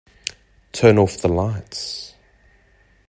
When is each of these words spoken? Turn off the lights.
Turn 0.71 0.97
off 0.97 1.17
the 1.21 1.27
lights. 1.27 2.15